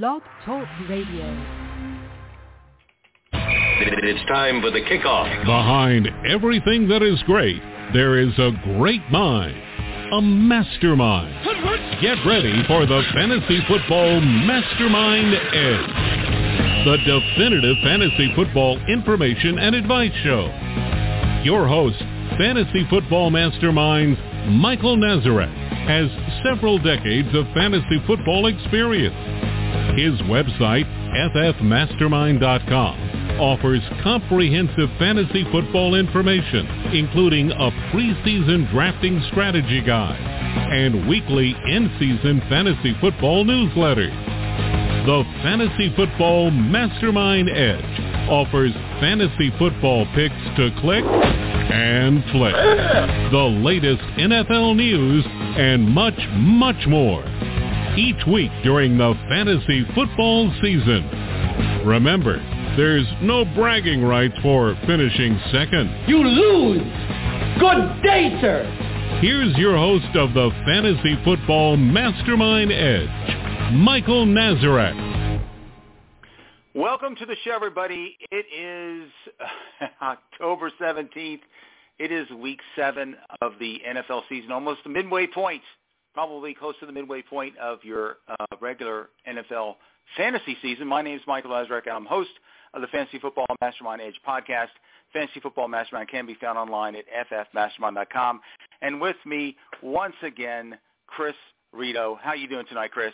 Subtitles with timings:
[0.00, 1.28] Blog Talk Radio.
[3.34, 5.44] It's time for the kickoff.
[5.44, 7.60] Behind everything that is great,
[7.92, 9.54] there is a great mind,
[10.14, 11.34] a mastermind.
[12.00, 20.14] Get ready for the Fantasy Football Mastermind Edge, the definitive fantasy football information and advice
[20.24, 20.46] show.
[21.44, 21.98] Your host,
[22.38, 24.16] Fantasy Football Masterminds
[24.48, 25.52] Michael Nazarek,
[25.86, 26.08] has
[26.42, 29.51] several decades of fantasy football experience.
[29.96, 30.86] His website,
[31.34, 40.20] ffmastermind.com, offers comprehensive fantasy football information, including a preseason drafting strategy guide
[40.72, 44.32] and weekly in-season fantasy football newsletters.
[45.04, 52.54] The Fantasy Football Mastermind Edge offers fantasy football picks to click and flick,
[53.32, 57.24] the latest NFL news, and much, much more.
[57.96, 61.06] Each week during the fantasy football season.
[61.84, 62.38] Remember,
[62.74, 66.08] there's no bragging rights for finishing second.
[66.08, 66.80] You lose!
[67.60, 69.18] Good day, sir!
[69.20, 75.42] Here's your host of the Fantasy Football Mastermind Edge, Michael Nazarek.
[76.74, 78.16] Welcome to the show, everybody.
[78.30, 79.10] It is
[80.02, 81.40] October 17th.
[81.98, 85.62] It is week seven of the NFL season, almost the midway point,
[86.14, 89.76] probably close to the midway point of your uh, regular NFL
[90.16, 90.86] fantasy season.
[90.86, 92.30] My name is Michael Nazarek, I'm host
[92.74, 94.68] of the Fantasy Football Mastermind Edge podcast.
[95.12, 98.40] Fantasy Football Mastermind can be found online at ffmastermind.com.
[98.80, 101.34] And with me, once again, Chris
[101.72, 102.18] Rito.
[102.20, 103.12] How are you doing tonight, Chris?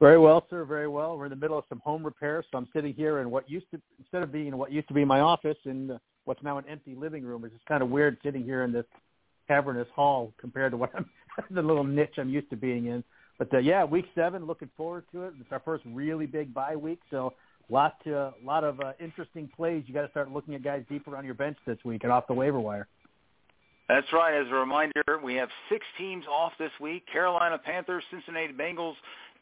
[0.00, 0.64] Very well, sir.
[0.64, 1.18] Very well.
[1.18, 3.66] We're in the middle of some home repairs, so I'm sitting here in what used
[3.72, 6.94] to, instead of being what used to be my office, in what's now an empty
[6.94, 7.44] living room.
[7.44, 8.86] It's just kind of weird sitting here in this
[9.48, 11.06] cavernous hall compared to what I'm,
[11.50, 13.04] the little niche I'm used to being in.
[13.38, 15.34] But uh, yeah, week seven, looking forward to it.
[15.40, 17.34] It's our first really big bye week, so
[17.70, 19.84] lot to lot of uh, interesting plays.
[19.86, 22.26] You got to start looking at guys deeper on your bench this week and off
[22.26, 22.88] the waiver wire.
[23.88, 24.34] That's right.
[24.34, 28.94] As a reminder, we have six teams off this week: Carolina Panthers, Cincinnati Bengals,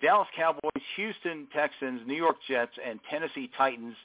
[0.02, 3.96] Dallas Cowboys, Houston Texans, New York Jets, and Tennessee Titans.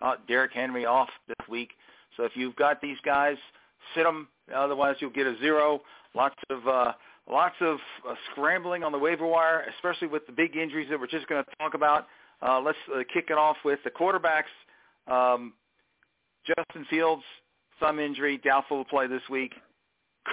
[0.00, 1.70] Uh, Derrick Henry off this week.
[2.16, 3.36] So if you've got these guys,
[3.94, 4.28] sit them.
[4.54, 5.82] Otherwise, you'll get a zero.
[6.14, 6.92] Lots of uh,
[7.30, 11.06] lots of uh, scrambling on the waiver wire, especially with the big injuries that we're
[11.06, 12.06] just going to talk about.
[12.42, 14.50] Uh, let's uh, kick it off with the quarterbacks.
[15.06, 15.54] Um,
[16.46, 17.22] Justin Fields,
[17.78, 19.52] thumb injury, doubtful to play this week.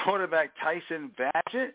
[0.04, 1.72] Quarterback Tyson Bagent,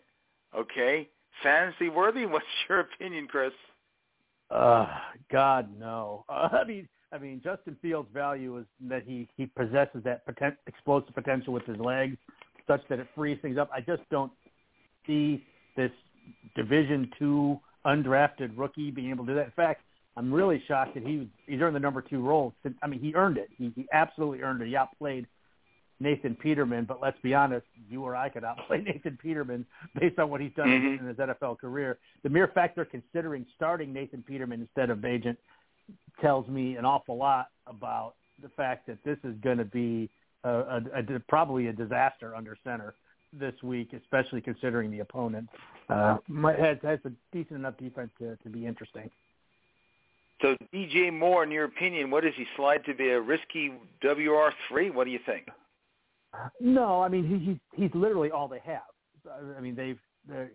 [0.55, 1.07] okay,
[1.41, 2.25] fantasy worthy.
[2.27, 3.53] What's your opinion, Chris?
[4.49, 4.87] Uh,
[5.31, 6.25] God no.
[6.29, 10.57] Uh, I mean, I mean, Justin Fields' value is that he he possesses that poten-
[10.67, 12.17] explosive potential with his legs,
[12.67, 13.69] such that it frees things up.
[13.73, 14.31] I just don't
[15.05, 15.91] see this
[16.55, 19.45] Division two undrafted rookie being able to do that.
[19.45, 19.81] In fact,
[20.15, 22.53] I'm really shocked that he he's earned the number two role.
[22.81, 23.49] I mean, he earned it.
[23.57, 24.67] He, he absolutely earned it.
[24.67, 25.27] He outplayed
[25.99, 29.65] Nathan Peterman, but let's be honest, you or I could outplay Nathan Peterman
[29.99, 31.03] based on what he's done mm-hmm.
[31.03, 31.97] in his NFL career.
[32.23, 35.37] The mere fact they're considering starting Nathan Peterman instead of Bagent
[36.21, 40.09] tells me an awful lot about the fact that this is going to be
[40.43, 42.93] a, a, a, probably a disaster under center
[43.39, 45.49] this week, especially considering the opponent
[45.89, 46.17] uh,
[46.57, 49.09] has, has a decent enough defense to, to be interesting.
[50.41, 53.71] So DJ Moore, in your opinion, what does he slide to be a risky
[54.03, 54.89] WR three?
[54.89, 55.47] What do you think?
[56.59, 58.81] No, I mean he, he's he's literally all they have.
[59.55, 60.51] I mean they've they're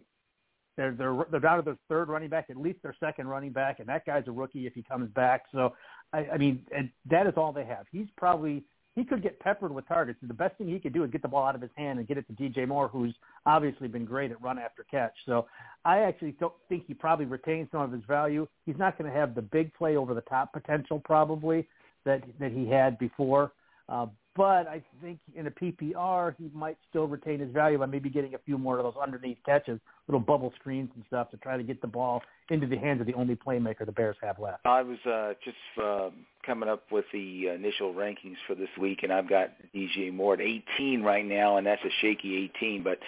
[0.77, 3.79] they're they're they're down to their third running back, at least their second running back,
[3.79, 5.45] and that guy's a rookie if he comes back.
[5.53, 5.75] So
[6.13, 7.87] I, I mean, and that is all they have.
[7.91, 8.65] He's probably
[8.99, 10.19] he could get peppered with targets.
[10.21, 12.09] The best thing he could do is get the ball out of his hand and
[12.09, 13.15] get it to DJ Moore, who's
[13.47, 15.13] obviously been great at run after catch.
[15.25, 15.47] So
[15.85, 18.49] I actually don't think he probably retains some of his value.
[18.67, 21.69] He's not going to have the big play over the top potential probably
[22.05, 23.53] that that he had before.
[23.89, 28.11] Uh, but I think in a PPR, he might still retain his value by maybe
[28.11, 31.57] getting a few more of those underneath catches, little bubble screens and stuff to try
[31.57, 34.65] to get the ball into the hands of the only playmaker the Bears have left.
[34.65, 36.11] I was uh, just uh,
[36.45, 40.41] coming up with the initial rankings for this week, and I've got DJ Moore at
[40.41, 42.83] 18 right now, and that's a shaky 18.
[42.83, 42.99] But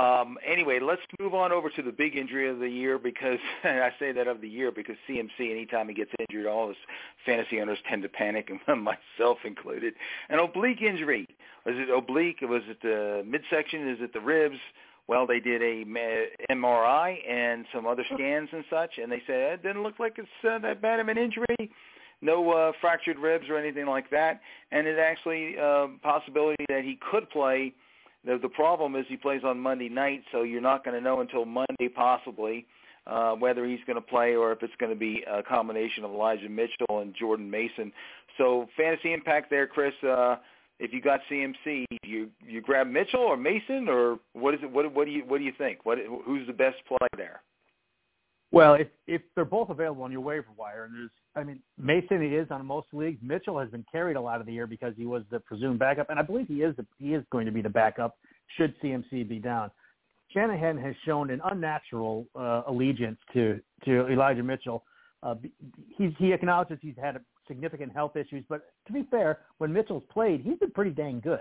[0.00, 3.90] um, anyway, let's move on over to the big injury of the year because I
[3.98, 6.76] say that of the year because CMC, anytime he gets injured, all his
[7.24, 9.94] fantasy owners tend to panic, and myself included.
[10.28, 11.26] An oblique injury.
[11.64, 12.42] Was it oblique?
[12.42, 13.88] Was it the midsection?
[13.88, 14.58] Is it the ribs?
[15.06, 15.84] Well, they did a
[16.50, 20.28] MRI and some other scans and such, and they said it didn't look like it's
[20.48, 21.70] uh, that bad of an injury.
[22.22, 24.40] No uh, fractured ribs or anything like that,
[24.72, 27.74] and it actually uh, possibility that he could play.
[28.24, 31.20] The, the problem is he plays on Monday night, so you're not going to know
[31.20, 32.66] until Monday possibly
[33.06, 36.10] uh, whether he's going to play or if it's going to be a combination of
[36.12, 37.92] Elijah Mitchell and Jordan Mason.
[38.38, 39.92] So fantasy impact there, Chris.
[40.02, 40.36] Uh,
[40.78, 44.70] if you got CMC, you you grab Mitchell or Mason, or what is it?
[44.70, 45.84] What what do you what do you think?
[45.84, 47.42] What who's the best play there?
[48.50, 52.22] Well, if if they're both available on your waiver wire, and there's, I mean, Mason
[52.22, 53.18] is on most leagues.
[53.22, 56.10] Mitchell has been carried a lot of the year because he was the presumed backup,
[56.10, 58.16] and I believe he is the, he is going to be the backup
[58.56, 59.70] should CMC be down.
[60.32, 64.84] Shanahan has shown an unnatural uh, allegiance to to Elijah Mitchell.
[65.22, 65.34] Uh,
[65.96, 70.42] he he acknowledges he's had significant health issues, but to be fair, when Mitchell's played,
[70.42, 71.40] he's been pretty dang good.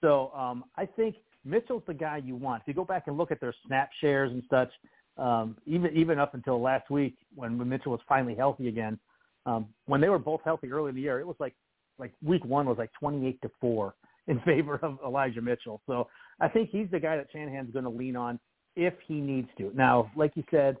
[0.00, 2.62] So um, I think Mitchell's the guy you want.
[2.62, 4.70] If you go back and look at their snap shares and such,
[5.18, 8.98] um, even even up until last week when Mitchell was finally healthy again,
[9.46, 11.54] um, when they were both healthy early in the year, it was like
[11.98, 13.94] like week one was like 28 to four
[14.26, 15.80] in favor of Elijah Mitchell.
[15.86, 16.08] So
[16.40, 18.38] I think he's the guy that Shanahan's going to lean on
[18.74, 19.72] if he needs to.
[19.74, 20.76] Now, like you said,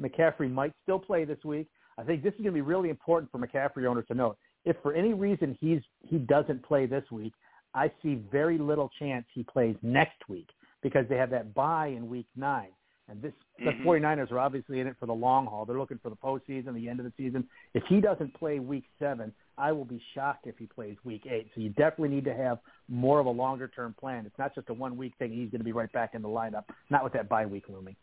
[0.00, 1.68] McCaffrey might still play this week.
[1.98, 4.38] I think this is going to be really important for McCaffrey owners to note.
[4.64, 7.32] If for any reason he's he doesn't play this week,
[7.74, 10.48] I see very little chance he plays next week
[10.82, 12.70] because they have that bye in week nine.
[13.08, 13.82] And this mm-hmm.
[13.82, 15.64] the 49ers are obviously in it for the long haul.
[15.64, 17.48] They're looking for the postseason, the end of the season.
[17.74, 21.50] If he doesn't play week seven, I will be shocked if he plays week eight.
[21.54, 22.58] So you definitely need to have
[22.88, 24.24] more of a longer term plan.
[24.26, 25.32] It's not just a one week thing.
[25.32, 27.96] He's going to be right back in the lineup, not with that bye week looming.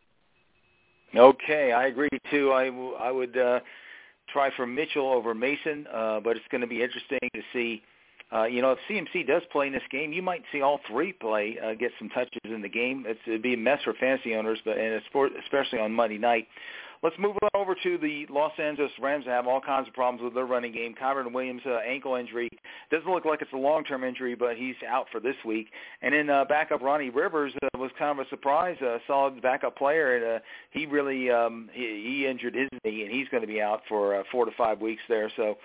[1.15, 2.51] Okay, I agree too.
[2.51, 3.59] I, w- I would uh,
[4.27, 7.81] try for Mitchell over Mason, uh, but it's going to be interesting to see.
[8.33, 11.13] Uh, you know, if CMC does play in this game, you might see all three
[11.13, 13.05] play, uh, get some touches in the game.
[13.07, 15.01] It's, it'd be a mess for fantasy owners, but and
[15.43, 16.47] especially on Monday night.
[17.03, 19.25] Let's move on over to the Los Angeles Rams.
[19.25, 20.95] They have all kinds of problems with their running game.
[20.99, 22.49] Kyren Williams' uh, ankle injury
[22.89, 25.67] doesn't look like it's a long-term injury, but he's out for this week.
[26.01, 29.77] And then uh, backup Ronnie Rivers uh, was kind of a surprise, a solid backup
[29.77, 33.47] player, and uh, he really um, he, he injured his knee, and he's going to
[33.47, 35.31] be out for uh, four to five weeks there.
[35.35, 35.57] So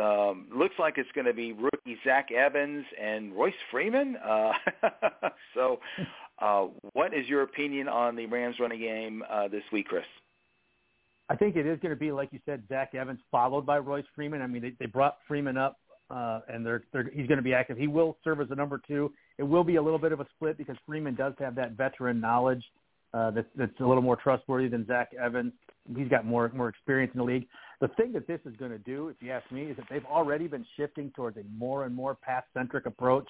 [0.00, 4.16] um, looks like it's going to be rookie Zach Evans and Royce Freeman.
[4.16, 4.52] Uh,
[5.54, 5.80] so,
[6.40, 10.04] uh, what is your opinion on the Rams running game uh, this week, Chris?
[11.28, 14.04] I think it is going to be, like you said, Zach Evans followed by Royce
[14.14, 14.42] Freeman.
[14.42, 15.78] I mean, they, they brought Freeman up,
[16.10, 17.76] uh, and they're, they're, he's going to be active.
[17.76, 19.12] He will serve as a number two.
[19.38, 22.20] It will be a little bit of a split because Freeman does have that veteran
[22.20, 22.62] knowledge
[23.12, 25.52] uh, that, that's a little more trustworthy than Zach Evans.
[25.96, 27.46] He's got more more experience in the league.
[27.80, 30.04] The thing that this is going to do, if you ask me, is that they've
[30.06, 33.28] already been shifting towards a more and more pass-centric approach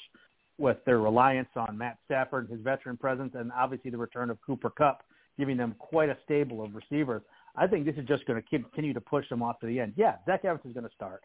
[0.59, 4.71] with their reliance on Matt Stafford, his veteran presence, and obviously the return of Cooper
[4.71, 5.03] Kupp,
[5.39, 7.23] giving them quite a stable of receivers.
[7.57, 9.95] I think this is just going to continue to push them off to the end.
[9.97, 11.25] Yeah, Zach Evans is going to start.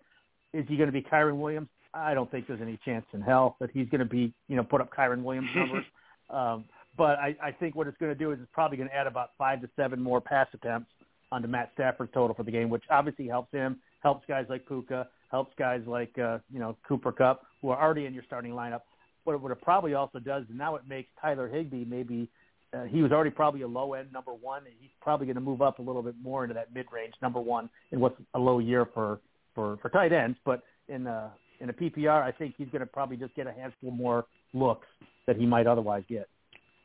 [0.54, 1.70] Is he going to be Kyren Williams?
[1.94, 4.64] I don't think there's any chance in hell that he's going to be, you know,
[4.64, 5.86] put up Kyren Williams numbers.
[6.30, 6.66] um,
[6.98, 9.08] but I, I think what it's going to do is it's probably going to add
[9.08, 10.92] about five to seven more pass attempts
[11.32, 15.08] onto Matt Stafford's total for the game, which obviously helps him, helps guys like Puka,
[15.30, 18.82] helps guys like uh, you know Cooper Kupp who are already in your starting lineup.
[19.24, 22.28] What it, what it probably also does, and now it makes Tyler Higbee maybe
[22.74, 24.64] uh, he was already probably a low end number one.
[24.66, 27.14] And he's probably going to move up a little bit more into that mid range
[27.22, 29.20] number one in what's a low year for
[29.56, 30.38] for for tight ends.
[30.46, 33.52] But in a in a PPR, I think he's going to probably just get a
[33.52, 34.88] handful more looks
[35.28, 36.28] that he might otherwise get.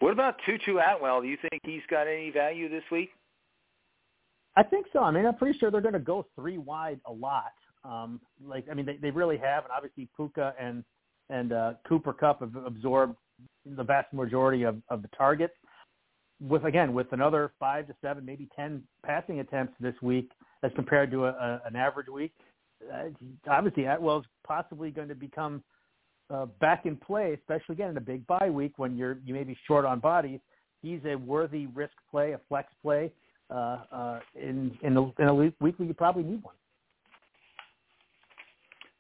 [0.01, 1.23] What about Tutu Atwell?
[1.23, 3.11] Do you think he's got any value this week?
[4.56, 5.00] I think so.
[5.00, 7.53] I mean, I'm pretty sure they're going to go three wide a lot.
[7.85, 10.83] Um, like, I mean, they, they really have, and obviously Puka and
[11.28, 13.16] and uh, Cooper Kupp have absorbed
[13.64, 15.54] the vast majority of, of the targets
[16.40, 20.31] with again with another five to seven, maybe ten passing attempts this week
[20.62, 22.33] as compared to a, a, an average week.
[22.92, 23.09] Uh,
[23.49, 25.62] obviously, Atwell's possibly going to become
[26.33, 29.45] uh, back in play, especially again in a big bye week when you're you may
[29.45, 30.40] be short on bodies.
[30.83, 33.12] He's a worthy risk play, a flex play.
[33.49, 36.55] Uh, uh, in in a, in a week where you probably need one.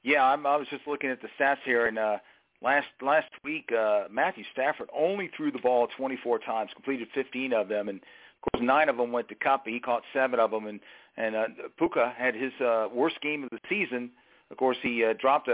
[0.04, 2.18] Yeah, I'm, I was just looking at the stats here, and uh,
[2.62, 7.68] Last last week, uh, Matthew Stafford only threw the ball 24 times, completed 15 of
[7.68, 9.66] them, and of course nine of them went to Kupp.
[9.66, 10.80] He caught seven of them, and
[11.18, 11.46] and uh,
[11.78, 14.10] Puka had his uh, worst game of the season.
[14.50, 15.52] Of course, he uh, dropped a,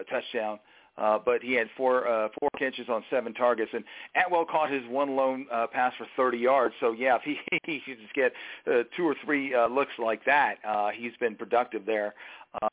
[0.00, 0.58] a touchdown,
[0.98, 3.84] uh, but he had four uh, four catches on seven targets, and
[4.14, 6.74] Atwell caught his one lone uh, pass for 30 yards.
[6.80, 8.32] So yeah, if he, he could just get
[8.66, 12.14] uh, two or three uh, looks like that, uh, he's been productive there.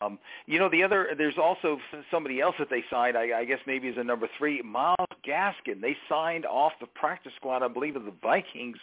[0.01, 1.77] Um, you know, the other there's also
[2.09, 3.17] somebody else that they signed.
[3.17, 5.81] I, I guess maybe as a number three, Myles Gaskin.
[5.81, 8.77] They signed off the practice squad, I believe, of the Vikings.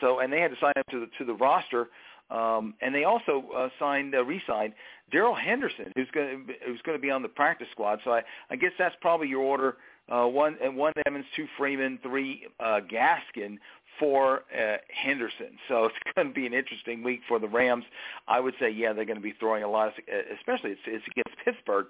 [0.00, 1.88] So, and they had to sign up to the to the roster.
[2.30, 4.72] Um, and they also uh, signed, uh, re-signed
[5.10, 8.00] Darrell Henderson, who's going who's to be on the practice squad.
[8.04, 9.76] So I, I guess that's probably your order:
[10.08, 13.58] uh, one one Evans, two Freeman, three uh, Gaskin,
[14.00, 15.58] for uh, Henderson.
[15.68, 17.84] So it's going to be an interesting week for the Rams.
[18.26, 19.94] I would say, yeah, they're going to be throwing a lot, of,
[20.36, 21.86] especially it's, it's against Pittsburgh.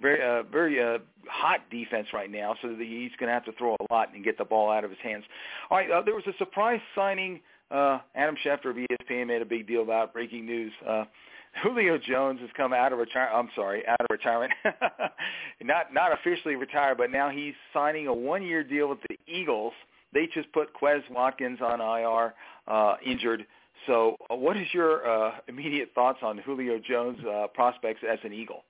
[0.00, 0.98] Very, uh, very uh,
[1.28, 4.36] hot defense right now, so he's going to have to throw a lot and get
[4.36, 5.22] the ball out of his hands.
[5.70, 7.34] All right, uh, there was a surprise signing.
[7.34, 7.38] Uh,
[7.70, 10.72] Adam Schefter of ESPN made a big deal about breaking news.
[10.86, 11.04] Uh,
[11.62, 13.30] Julio Jones has come out of retire.
[13.32, 14.52] I'm sorry, out of retirement.
[15.62, 19.72] not not officially retired, but now he's signing a one-year deal with the Eagles.
[20.12, 22.34] They just put Quez Watkins on IR,
[22.68, 23.46] uh, injured.
[23.86, 28.32] So, uh, what is your uh, immediate thoughts on Julio Jones' uh, prospects as an
[28.32, 28.64] Eagle?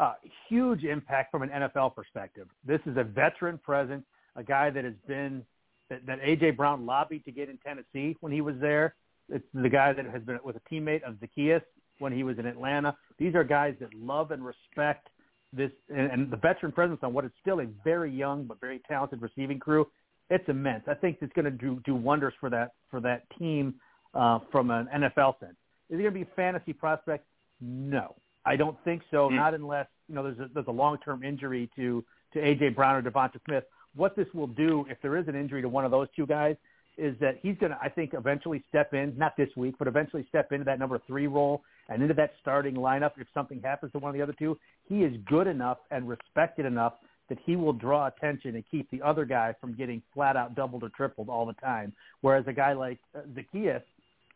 [0.00, 0.14] Uh,
[0.48, 2.48] huge impact from an NFL perspective.
[2.66, 5.44] This is a veteran presence, a guy that has been
[5.90, 8.94] that, that AJ Brown lobbied to get in Tennessee when he was there.
[9.28, 11.62] It's the guy that has been with a teammate of Zaccheaus
[11.98, 12.96] when he was in Atlanta.
[13.18, 15.08] These are guys that love and respect
[15.52, 18.80] this and, and the veteran presence on what is still a very young but very
[18.88, 19.86] talented receiving crew.
[20.30, 20.84] It's immense.
[20.86, 23.74] I think it's going to do do wonders for that for that team
[24.14, 25.56] uh, from an NFL sense.
[25.90, 27.26] Is he going to be a fantasy prospect?
[27.60, 29.26] No, I don't think so.
[29.26, 29.36] Mm-hmm.
[29.36, 32.96] Not unless you know there's a, there's a long term injury to to AJ Brown
[32.96, 33.64] or Devonta Smith.
[33.94, 36.56] What this will do if there is an injury to one of those two guys
[36.98, 40.26] is that he's going to, I think, eventually step in, not this week, but eventually
[40.28, 43.98] step into that number three role and into that starting lineup if something happens to
[43.98, 44.58] one of the other two.
[44.88, 46.94] He is good enough and respected enough
[47.28, 50.82] that he will draw attention and keep the other guy from getting flat out doubled
[50.82, 51.92] or tripled all the time.
[52.20, 53.82] Whereas a guy like uh, Zaccheaus,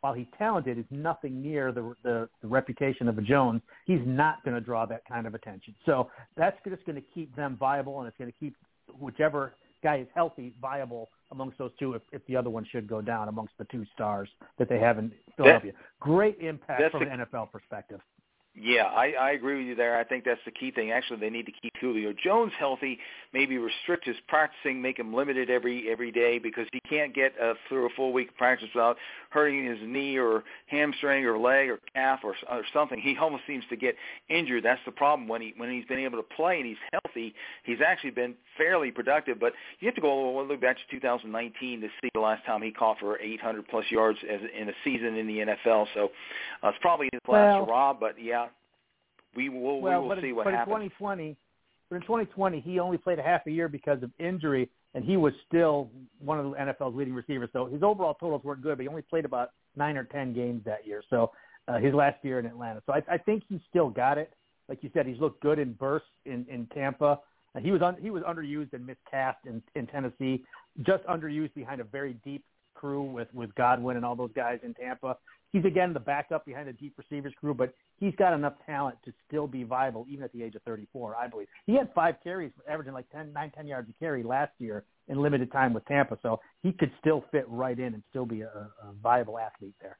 [0.00, 3.60] while he's talented, is nothing near the, the, the reputation of a Jones.
[3.86, 5.74] He's not going to draw that kind of attention.
[5.84, 8.54] So that's just going to keep them viable, and it's going to keep
[8.98, 13.00] whichever guy is healthy viable amongst those two if, if the other one should go
[13.00, 14.28] down amongst the two stars
[14.58, 15.72] that they have in Philadelphia.
[15.72, 18.00] That, Great impact from an NFL perspective.
[18.58, 19.98] Yeah, I, I agree with you there.
[19.98, 20.90] I think that's the key thing.
[20.90, 22.98] Actually, they need to keep Julio Jones healthy,
[23.34, 27.52] maybe restrict his practicing, make him limited every every day because he can't get uh,
[27.68, 28.96] through a full week of practice without
[29.28, 32.98] hurting his knee or hamstring or leg or calf or, or something.
[32.98, 33.94] He almost seems to get
[34.30, 34.64] injured.
[34.64, 37.34] That's the problem when he when he's been able to play and he's healthy.
[37.64, 39.38] He's actually been fairly productive.
[39.38, 42.44] But you have to go all the way back to 2019 to see the last
[42.46, 45.86] time he caught for 800 plus yards as in a season in the NFL.
[45.94, 46.10] So
[46.62, 47.92] uh, it's probably his last well, hurrah.
[47.92, 48.45] But yeah,
[49.36, 50.74] we will well, we will see in, what but happens.
[50.74, 51.36] in 2020,
[51.90, 55.16] but in 2020, he only played a half a year because of injury, and he
[55.16, 57.50] was still one of the NFL's leading receivers.
[57.52, 60.62] So his overall totals weren't good, but he only played about nine or ten games
[60.64, 61.02] that year.
[61.10, 61.30] So
[61.68, 62.82] uh, his last year in Atlanta.
[62.86, 64.32] So I, I think he still got it.
[64.68, 67.20] Like you said, he's looked good in bursts in in Tampa.
[67.54, 70.44] Uh, he was un, he was underused and miscast in in Tennessee,
[70.82, 72.44] just underused behind a very deep
[72.76, 75.16] crew with with Godwin and all those guys in Tampa.
[75.52, 79.12] He's again the backup behind a deep receivers crew, but he's got enough talent to
[79.26, 81.16] still be viable even at the age of 34.
[81.16, 84.52] I believe he had five carries, averaging like 10, 9, 10 yards a carry last
[84.58, 88.26] year in limited time with Tampa, so he could still fit right in and still
[88.26, 89.98] be a, a viable athlete there.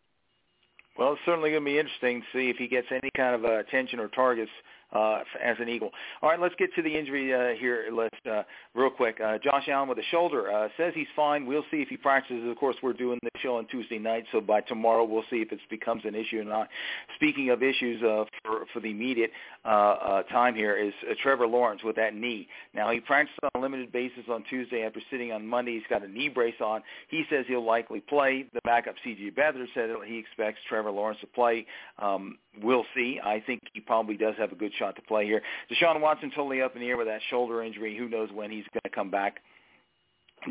[0.99, 3.45] Well, it's certainly going to be interesting to see if he gets any kind of
[3.45, 4.51] uh, attention or targets
[4.93, 5.91] uh, as an Eagle.
[6.23, 8.43] All right, let's get to the injury uh, here list uh,
[8.75, 9.19] real quick.
[9.21, 11.47] Uh, Josh Allen with a shoulder uh, says he's fine.
[11.47, 12.49] We'll see if he practices.
[12.49, 15.53] Of course, we're doing the show on Tuesday night, so by tomorrow we'll see if
[15.53, 16.69] it becomes an issue or not.
[17.17, 19.31] Speaking of issues uh, for for the immediate
[19.65, 22.49] uh, uh, time here is uh, Trevor Lawrence with that knee.
[22.75, 25.75] Now he practiced on a limited basis on Tuesday after sitting on Monday.
[25.75, 26.83] He's got a knee brace on.
[27.09, 28.47] He says he'll likely play.
[28.55, 29.33] The backup C.J.
[29.33, 31.67] Beathard said he expects Trevor Lawrence to play.
[31.99, 33.21] Um, we'll see.
[33.23, 35.43] I think he probably does have a good shot to play here.
[35.71, 37.97] Deshaun Watson totally up in the air with that shoulder injury.
[37.97, 39.41] Who knows when he's going to come back?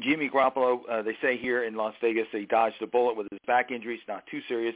[0.01, 3.39] Jimmy Garoppolo, uh, they say here in Las Vegas he dodged a bullet with his
[3.47, 3.95] back injury.
[3.95, 4.75] It's not too serious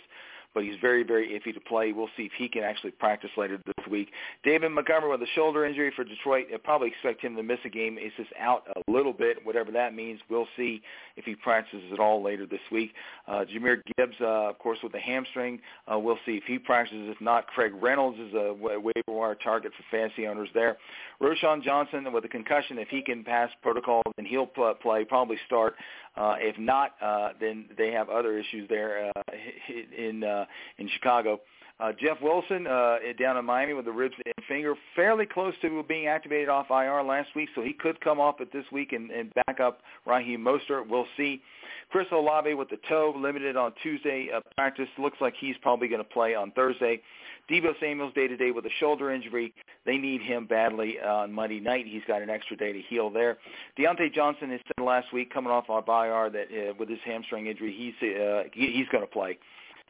[0.54, 1.92] but he's very, very iffy to play.
[1.92, 4.10] We'll see if he can actually practice later this week.
[4.44, 6.48] David Montgomery with a shoulder injury for Detroit.
[6.54, 7.98] I probably expect him to miss a game.
[8.02, 10.20] He's just out a little bit, whatever that means.
[10.30, 10.82] We'll see
[11.16, 12.94] if he practices at all later this week.
[13.28, 15.60] Uh, Jahmyr Gibbs, uh, of course, with the hamstring.
[15.92, 17.10] Uh, we'll see if he practices.
[17.10, 20.78] If not, Craig Reynolds is a waiver wire target for fantasy owners there.
[21.22, 25.76] Roschon Johnson with a concussion, if he can pass protocol, then he'll play, probably start.
[26.20, 29.22] Uh, if not, uh, then they have other issues there uh,
[29.98, 30.46] in uh,
[30.78, 31.40] in Chicago.
[31.80, 35.82] Uh, Jeff Wilson uh, down in Miami with the ribs and finger, fairly close to
[35.84, 39.10] being activated off IR last week, so he could come off it this week and,
[39.12, 40.90] and back up Raheem Mostert.
[40.90, 41.42] We'll see.
[41.90, 44.90] Chris Olave with the toe, limited on Tuesday uh, practice.
[44.98, 47.02] Looks like he's probably going to play on Thursday.
[47.50, 49.54] Deebo Samuel's day to day with a shoulder injury.
[49.86, 51.86] They need him badly on Monday night.
[51.88, 53.38] He's got an extra day to heal there.
[53.78, 57.48] Diontae Johnson has said last week, coming off our IR, that uh, with his hamstring
[57.48, 59.40] injury, he's uh, he, he's going to play.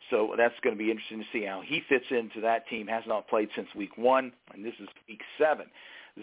[0.10, 2.88] So that's going to be interesting to see how he fits into that team.
[2.88, 5.68] Has not played since week one, and this is week seven.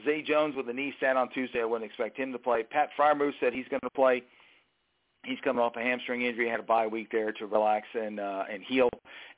[0.05, 1.61] Zay Jones with a knee sat on Tuesday.
[1.61, 2.63] I wouldn't expect him to play.
[2.63, 4.23] Pat Freiermuth said he's going to play.
[5.25, 8.45] He's coming off a hamstring injury, had a bye week there to relax and uh,
[8.51, 8.89] and heal.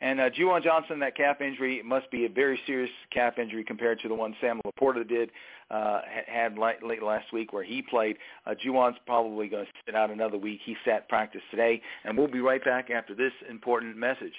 [0.00, 3.98] And uh, Juwan Johnson, that calf injury must be a very serious calf injury compared
[4.00, 5.30] to the one Sam LaPorta did
[5.70, 8.16] uh, had late, last week where he played.
[8.46, 10.60] Uh, Juwan's probably going to sit out another week.
[10.64, 14.34] He sat practice today, and we'll be right back after this important message.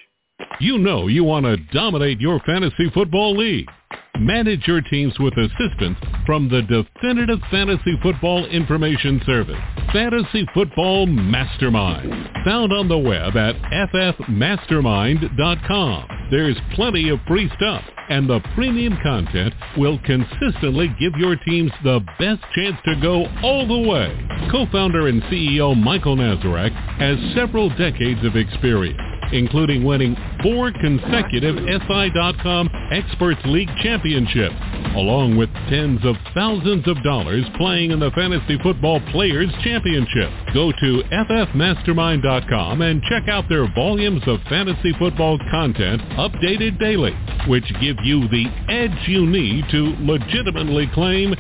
[0.60, 3.70] You know you want to dominate your fantasy football league.
[4.18, 9.56] Manage your teams with assistance from the definitive fantasy football information service,
[9.94, 12.30] Fantasy Football Mastermind.
[12.44, 16.28] Found on the web at ffmastermind.com.
[16.32, 22.00] There's plenty of free stuff, and the premium content will consistently give your teams the
[22.18, 24.28] best chance to go all the way.
[24.52, 29.00] Co-founder and CEO Michael Nazarek has several decades of experience
[29.32, 34.56] including winning four consecutive SI.com Experts League championships,
[34.96, 40.30] along with tens of thousands of dollars playing in the Fantasy Football Players Championship.
[40.54, 47.14] Go to ffmastermind.com and check out their volumes of fantasy football content updated daily,
[47.48, 51.34] which give you the edge you need to legitimately claim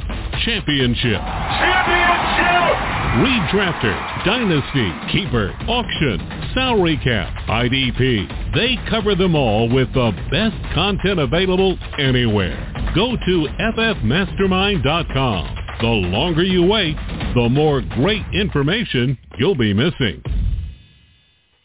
[0.45, 1.19] championship.
[1.19, 2.49] Championship!
[3.19, 6.19] Redrafter, Dynasty, Keeper, Auction,
[6.53, 8.53] Salary Cap, IDP.
[8.53, 12.78] They cover them all with the best content available anywhere.
[12.95, 15.55] Go to ffmastermind.com.
[15.81, 16.95] The longer you wait,
[17.35, 20.21] the more great information you'll be missing.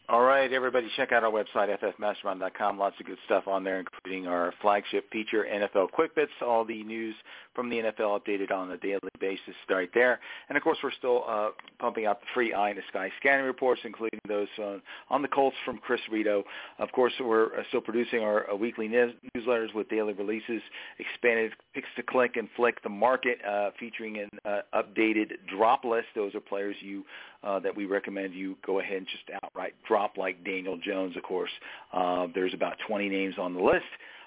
[0.06, 2.78] All right, everybody, check out our website, ffmastermind.com.
[2.78, 6.84] Lots of good stuff on there, including our flagship feature, NFL Quick Bits, all the
[6.84, 7.14] news
[7.54, 10.20] from the NFL updated on a daily basis right there.
[10.48, 13.46] And, of course, we're still uh, pumping out the free Eye in the Sky scanning
[13.46, 14.76] reports, including those uh,
[15.10, 16.44] on the Colts from Chris Rito.
[16.78, 20.62] Of course, we're uh, still producing our uh, weekly newsletters with daily releases,
[20.98, 26.06] expanded picks to click and flick the market, uh, featuring an uh, updated drop list.
[26.14, 27.04] Those are players you
[27.44, 31.22] uh, that we recommend you go ahead and just outright drop, like Daniel Jones, of
[31.22, 31.50] course.
[31.92, 33.84] Uh, there's about 20 names on the list.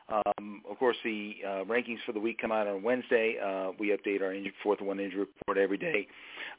[0.10, 3.38] Um, of course, the uh, rankings for the week come out on Wednesday.
[3.44, 6.08] Uh, we update our injury, fourth one injury report every day,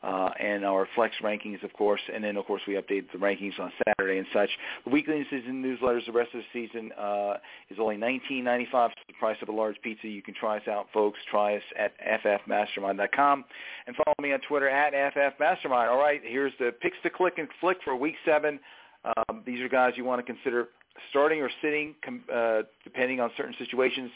[0.03, 2.01] uh, and our flex rankings, of course.
[2.13, 4.51] And then, of course, we update the rankings on Saturday and such.
[4.85, 7.35] The weekly season newsletters the rest of the season uh,
[7.71, 8.91] is only nineteen ninety five.
[9.07, 10.09] The price of a large pizza.
[10.09, 11.19] You can try us out, folks.
[11.31, 13.45] Try us at ffmastermind.com
[13.87, 15.89] and follow me on Twitter at ffmastermind.
[15.89, 18.61] All right, here's the picks to click and flick for week seven.
[19.05, 20.69] Um, these are guys you want to consider
[21.11, 21.95] starting or sitting,
[22.33, 24.11] uh, depending on certain situations.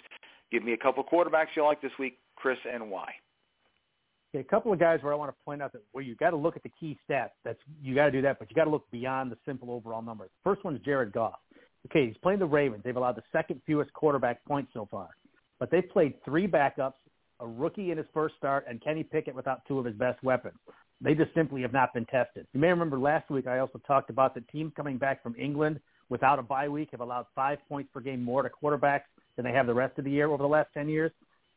[0.51, 3.13] Give me a couple of quarterbacks you like this week, Chris, and why.
[4.35, 6.31] Okay, a couple of guys where I want to point out that where you got
[6.31, 7.31] to look at the key stats.
[7.45, 10.01] That's you got to do that, but you got to look beyond the simple overall
[10.01, 10.31] numbers.
[10.43, 11.39] First one is Jared Goff.
[11.87, 12.83] Okay, he's playing the Ravens.
[12.85, 15.11] They've allowed the second fewest quarterback points so far,
[15.59, 16.95] but they've played three backups,
[17.41, 20.57] a rookie in his first start, and Kenny Pickett without two of his best weapons.
[21.03, 22.47] They just simply have not been tested.
[22.55, 25.81] You may remember last week I also talked about the teams coming back from England
[26.13, 29.53] without a bye week have allowed five points per game more to quarterbacks than they
[29.53, 31.11] have the rest of the year over the last 10 years.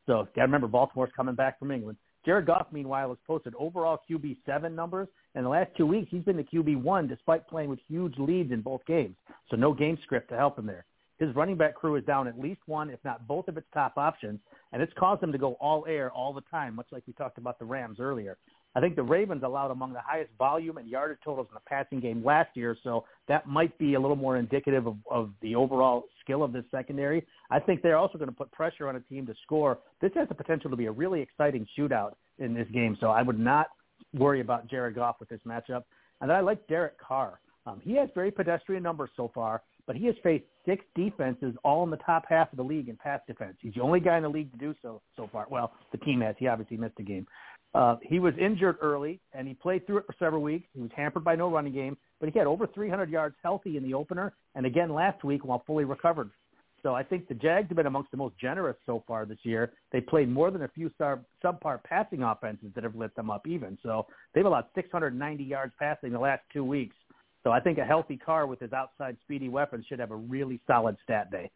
[0.08, 1.98] So got to remember Baltimore's coming back from England.
[2.26, 5.10] Jared Goff, meanwhile, has posted overall QB seven numbers.
[5.36, 8.54] In the last two weeks, he's been the QB one despite playing with huge leads
[8.54, 9.16] in both games.
[9.52, 10.86] So no game script to help him there.
[11.20, 13.98] His running back crew is down at least one, if not both of its top
[13.98, 14.40] options,
[14.72, 17.38] and it's caused them to go all air all the time, much like we talked
[17.38, 18.38] about the Rams earlier.
[18.76, 22.02] I think the Ravens allowed among the highest volume and yardage totals in the passing
[22.02, 26.04] game last year, so that might be a little more indicative of, of the overall
[26.22, 27.26] skill of this secondary.
[27.50, 29.80] I think they're also going to put pressure on a team to score.
[30.02, 33.22] This has the potential to be a really exciting shootout in this game, so I
[33.22, 33.68] would not
[34.14, 35.84] worry about Jared Goff with this matchup.
[36.22, 37.40] And then I like Derek Carr.
[37.66, 41.84] Um, he has very pedestrian numbers so far, but he has faced six defenses all
[41.84, 43.56] in the top half of the league in pass defense.
[43.60, 45.48] He's the only guy in the league to do so so far.
[45.50, 46.36] Well, the team has.
[46.38, 47.26] He obviously missed a game.
[47.76, 50.66] Uh, he was injured early, and he played through it for several weeks.
[50.74, 53.84] He was hampered by no running game, but he had over 300 yards healthy in
[53.84, 56.32] the opener, and again last week while fully recovered.
[56.84, 59.74] So I think the Jags have been amongst the most generous so far this year.
[59.92, 63.46] They played more than a few star, subpar passing offenses that have lit them up
[63.46, 63.78] even.
[63.84, 66.96] So they've allowed 690 yards passing the last two weeks.
[67.44, 70.62] So I think a healthy Carr with his outside speedy weapons should have a really
[70.66, 71.52] solid stat day.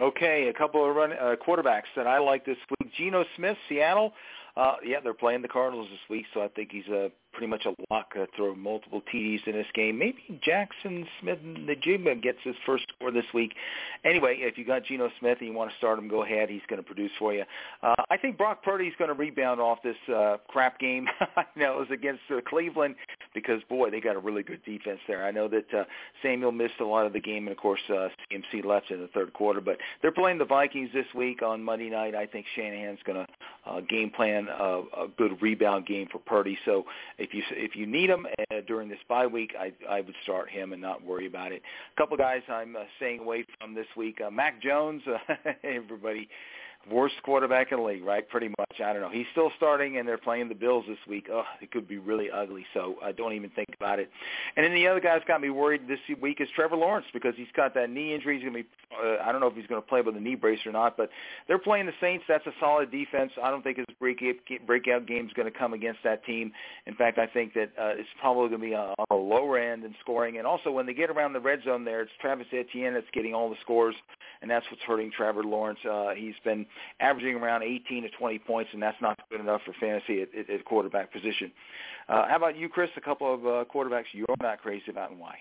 [0.00, 2.92] Okay, a couple of run uh, quarterbacks that I like this week.
[2.96, 4.12] Geno Smith, Seattle.
[4.58, 7.66] Uh, yeah, they're playing the Cardinals this week, so I think he's a pretty much
[7.66, 9.98] a lock to throw multiple TDs in this game.
[9.98, 13.54] Maybe Jackson Smith the Jigma gets his first score this week.
[14.04, 16.50] Anyway, if you got Geno Smith and you want to start him, go ahead.
[16.50, 17.44] He's going to produce for you.
[17.82, 21.06] Uh, I think Brock Purdy's going to rebound off this uh, crap game.
[21.36, 22.94] I know it was against uh, Cleveland
[23.34, 25.24] because boy, they got a really good defense there.
[25.24, 25.84] I know that uh,
[26.22, 29.08] Samuel missed a lot of the game, and of course uh, CMC left in the
[29.08, 29.60] third quarter.
[29.60, 32.14] But they're playing the Vikings this week on Monday night.
[32.14, 36.58] I think Shanahan's going to uh, game plan a, a good rebound game for Purdy.
[36.64, 36.84] So
[37.18, 40.50] if you if you need him uh, during this bye week, I I would start
[40.50, 41.62] him and not worry about it.
[41.96, 44.20] A couple guys I'm uh, staying away from this week.
[44.24, 46.28] Uh, Mac Jones, uh, everybody
[46.90, 48.28] worst quarterback in the league, right?
[48.28, 48.80] Pretty much.
[48.80, 49.10] I don't know.
[49.10, 51.28] He's still starting, and they're playing the Bills this week.
[51.32, 52.64] Oh, it could be really ugly.
[52.74, 54.10] So I don't even think about it.
[54.56, 57.48] And then the other guy's got me worried this week is Trevor Lawrence because he's
[57.54, 58.36] got that knee injury.
[58.36, 58.68] He's going to be.
[58.90, 60.96] Uh, I don't know if he's going to play with a knee brace or not,
[60.96, 61.10] but
[61.46, 62.24] they're playing the Saints.
[62.28, 63.32] That's a solid defense.
[63.42, 66.52] I don't think his breakout game is going to come against that team.
[66.86, 69.84] In fact, I think that uh, it's probably going to be on a lower end
[69.84, 70.38] in scoring.
[70.38, 73.34] And also, when they get around the red zone, there it's Travis Etienne that's getting
[73.34, 73.94] all the scores,
[74.40, 75.78] and that's what's hurting Trevor Lawrence.
[75.88, 76.66] Uh, he's been
[77.00, 80.50] averaging around 18 to 20 points, and that's not good enough for fantasy at, at,
[80.50, 81.50] at quarterback position.
[82.08, 82.90] Uh, how about you, Chris?
[82.96, 85.36] A couple of uh, quarterbacks you're not crazy about, and why?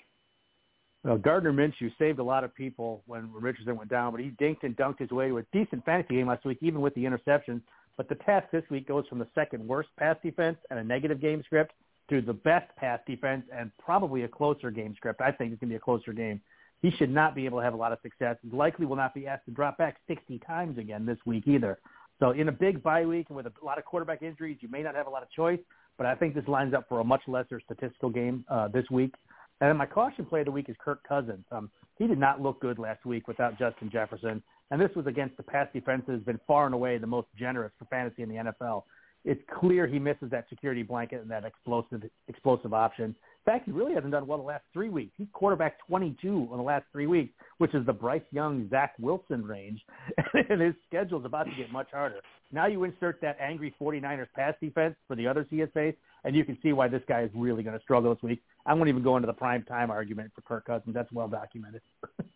[1.03, 4.63] Well, Gardner Minshew saved a lot of people when Richardson went down, but he dinked
[4.63, 7.61] and dunked his way to a decent fantasy game last week, even with the interceptions.
[7.95, 11.21] But the task this week goes from the second worst pass defense and a negative
[11.21, 11.73] game script
[12.09, 15.21] to the best pass defense and probably a closer game script.
[15.21, 16.41] I think it's going to be a closer game
[16.81, 18.37] he should not be able to have a lot of success.
[18.51, 21.79] Likely will not be asked to drop back 60 times again this week either.
[22.19, 24.81] So in a big bye week and with a lot of quarterback injuries, you may
[24.81, 25.59] not have a lot of choice,
[25.97, 29.13] but I think this lines up for a much lesser statistical game uh, this week.
[29.59, 31.43] And then my caution play of the week is Kirk Cousins.
[31.51, 35.37] Um, he did not look good last week without Justin Jefferson, and this was against
[35.37, 38.29] the pass defense that has been far and away the most generous for fantasy in
[38.29, 38.83] the NFL.
[39.25, 43.15] It's clear he misses that security blanket and that explosive explosive option
[43.47, 45.13] fact, he really hasn't done well the last three weeks.
[45.17, 49.43] He's quarterback 22 in the last three weeks, which is the Bryce Young, Zach Wilson
[49.45, 49.81] range,
[50.49, 52.19] and his schedule's about to get much harder.
[52.51, 56.57] Now you insert that angry 49ers pass defense for the other CSAs, and you can
[56.61, 58.41] see why this guy is really going to struggle this week.
[58.65, 60.93] I won't even go into the prime time argument for Kirk Cousins.
[60.93, 61.81] That's well documented.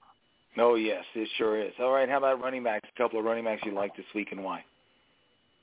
[0.58, 1.74] oh, yes, it sure is.
[1.80, 2.88] All right, how about running backs?
[2.96, 4.64] A couple of running backs you like this week and why?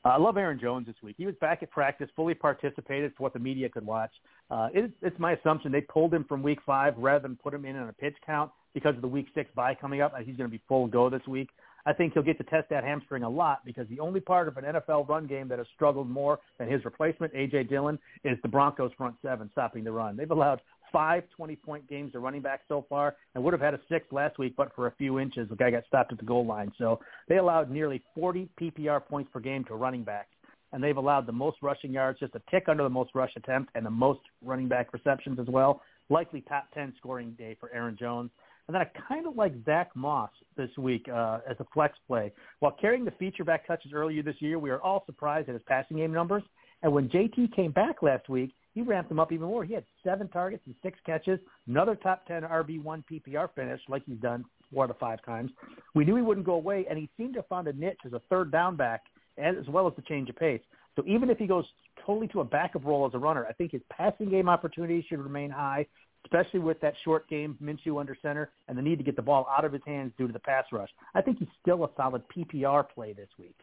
[0.08, 1.16] Uh, I love Aaron Jones this week.
[1.18, 4.10] He was back at practice, fully participated for what the media could watch.
[4.50, 7.66] Uh, it, it's my assumption they pulled him from week five rather than put him
[7.66, 10.14] in on a pitch count because of the week six bye coming up.
[10.24, 11.50] He's going to be full go this week.
[11.84, 14.56] I think he'll get to test that hamstring a lot because the only part of
[14.56, 17.64] an NFL run game that has struggled more than his replacement, A.J.
[17.64, 20.16] Dillon, is the Broncos' front seven stopping the run.
[20.16, 23.80] They've allowed five 20-point games to running back so far and would have had a
[23.90, 25.48] sixth last week, but for a few inches.
[25.48, 26.72] The guy got stopped at the goal line.
[26.78, 30.30] So they allowed nearly 40 PPR points per game to running backs,
[30.72, 33.70] and they've allowed the most rushing yards, just a tick under the most rush attempt,
[33.74, 35.82] and the most running back receptions as well.
[36.10, 38.30] Likely top 10 scoring day for Aaron Jones.
[38.66, 42.32] And then I kind of like Zach Moss this week uh, as a flex play.
[42.60, 45.62] While carrying the feature back touches earlier this year, we are all surprised at his
[45.66, 46.42] passing game numbers.
[46.82, 49.64] And when JT came back last week, he ramped them up even more.
[49.64, 54.18] He had seven targets and six catches, another top 10 RB1 PPR finish like he's
[54.18, 55.50] done four of five times.
[55.96, 58.12] We knew he wouldn't go away, and he seemed to have found a niche as
[58.12, 59.02] a third down back
[59.36, 60.60] as well as the change of pace.
[60.94, 61.64] So even if he goes
[62.06, 65.18] totally to a backup role as a runner, I think his passing game opportunities should
[65.18, 65.84] remain high,
[66.24, 69.48] especially with that short game Minshew under center and the need to get the ball
[69.50, 70.90] out of his hands due to the pass rush.
[71.16, 73.56] I think he's still a solid PPR play this week.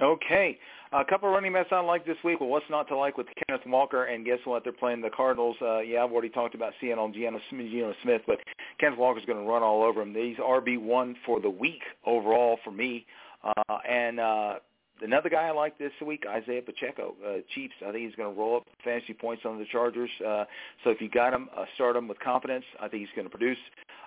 [0.00, 0.58] Okay.
[0.92, 2.40] A couple of running backs I like this week.
[2.40, 4.04] Well, what's not to like with Kenneth Walker?
[4.04, 4.64] And guess what?
[4.64, 5.56] They're playing the Cardinals.
[5.60, 8.38] Uh, yeah, I've already talked about Seattle Geno, Smith, but
[8.80, 10.14] Kenneth Walker's going to run all over him.
[10.14, 13.04] He's RB1 for the week overall for me.
[13.44, 14.54] Uh, and uh,
[15.02, 17.74] another guy I like this week, Isaiah Pacheco, uh, Chiefs.
[17.86, 20.10] I think he's going to roll up fantasy points on the Chargers.
[20.24, 20.44] Uh,
[20.84, 22.64] so if you got him, uh, start him with confidence.
[22.80, 23.58] I think he's going to produce.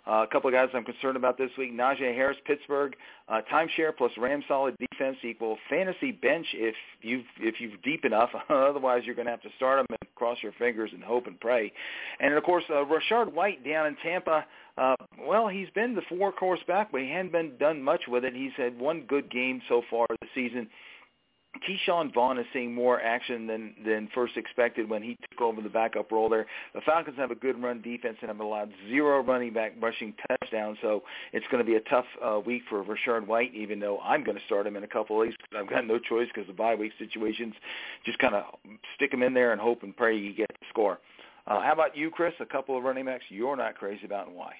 [0.08, 1.74] Uh, a couple of guys I'm concerned about this week.
[1.74, 2.96] Najee Harris, Pittsburgh,
[3.30, 8.30] uh, timeshare plus Ram solid defense equal fantasy bench if you if you're deep enough.
[8.50, 9.88] Otherwise, you're going to have to start and
[10.22, 11.74] cross your fingers and hope and pray.
[12.20, 14.46] And of course, uh, Rachaad White down in Tampa.
[14.78, 18.24] Uh, well, he's been the four course back, but he hadn't been done much with
[18.24, 18.36] it.
[18.36, 20.70] He's had one good game so far this season.
[21.60, 25.70] Ke'Shawn Vaughn is seeing more action than than first expected when he took over the
[25.70, 26.48] backup role there.
[26.74, 30.78] The Falcons have a good run defense and have allowed zero running back rushing touchdowns,
[30.82, 33.54] so it's going to be a tough uh, week for Rachaad White.
[33.54, 36.00] Even though I'm going to start him in a couple of weeks, I've got no
[36.00, 37.54] choice because the bye week situations.
[38.06, 38.46] Just kind of
[38.96, 41.00] stick him in there and hope and pray you get the score.
[41.48, 42.34] Uh, how about you, Chris?
[42.40, 44.54] A couple of running backs you're not crazy about, and why?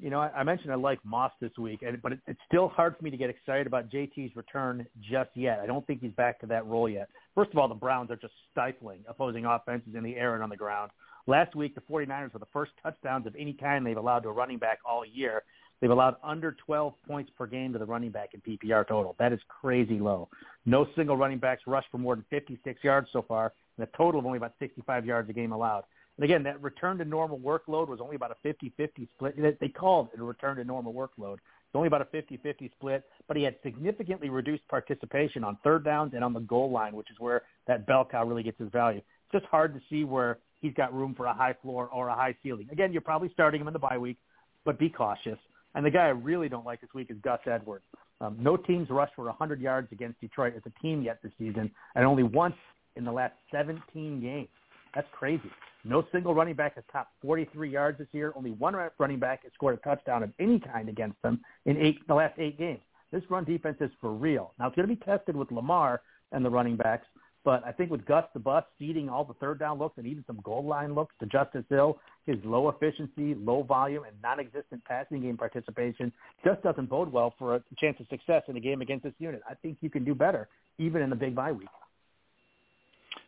[0.00, 2.68] You know, I, I mentioned I like Moss this week, and, but it, it's still
[2.68, 5.60] hard for me to get excited about JT's return just yet.
[5.60, 7.08] I don't think he's back to that role yet.
[7.34, 10.50] First of all, the Browns are just stifling opposing offenses in the air and on
[10.50, 10.90] the ground.
[11.26, 14.32] Last week, the 49ers were the first touchdowns of any kind they've allowed to a
[14.32, 15.42] running back all year.
[15.80, 19.16] They've allowed under 12 points per game to the running back in PPR total.
[19.18, 20.28] That is crazy low.
[20.66, 24.20] No single running backs rushed for more than 56 yards so far, and a total
[24.20, 25.84] of only about 65 yards a game allowed.
[26.20, 29.58] And again, that return to normal workload was only about a 50-50 split.
[29.58, 31.36] They called it a return to normal workload.
[31.36, 36.12] It's only about a 50-50 split, but he had significantly reduced participation on third downs
[36.14, 38.98] and on the goal line, which is where that bell cow really gets his value.
[38.98, 42.14] It's just hard to see where he's got room for a high floor or a
[42.14, 42.68] high ceiling.
[42.70, 44.18] Again, you're probably starting him in the bye week,
[44.66, 45.38] but be cautious.
[45.74, 47.84] And the guy I really don't like this week is Gus Edwards.
[48.20, 51.70] Um, no teams rushed for 100 yards against Detroit as a team yet this season,
[51.94, 52.56] and only once
[52.96, 54.48] in the last 17 games.
[54.94, 55.50] That's crazy.
[55.84, 58.32] No single running back has topped 43 yards this year.
[58.36, 62.06] Only one running back has scored a touchdown of any kind against them in eight
[62.06, 62.80] the last eight games.
[63.12, 64.52] This run defense is for real.
[64.58, 67.06] Now it's going to be tested with Lamar and the running backs,
[67.44, 70.22] but I think with Gus the Bus feeding all the third down looks and even
[70.26, 75.22] some goal line looks to Justice Hill, his low efficiency, low volume, and non-existent passing
[75.22, 76.12] game participation
[76.44, 79.40] just doesn't bode well for a chance of success in a game against this unit.
[79.48, 80.48] I think you can do better
[80.78, 81.68] even in the big bye week.